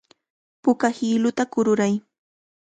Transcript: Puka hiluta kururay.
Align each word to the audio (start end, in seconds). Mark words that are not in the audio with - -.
Puka 0.63 0.87
hiluta 0.97 1.43
kururay. 1.53 1.93